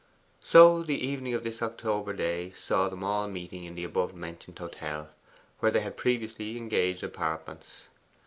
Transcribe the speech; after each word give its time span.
So 0.43 0.81
the 0.81 0.95
evening 1.05 1.35
of 1.35 1.43
this 1.43 1.61
October 1.61 2.11
day 2.11 2.53
saw 2.57 2.89
them 2.89 3.03
all 3.03 3.27
meeting 3.27 3.67
at 3.67 3.75
the 3.75 3.83
above 3.83 4.15
mentioned 4.15 4.57
hotel, 4.57 5.09
where 5.59 5.71
they 5.71 5.81
had 5.81 5.95
previously 5.95 6.57
engaged 6.57 7.03
apartments. 7.03 7.83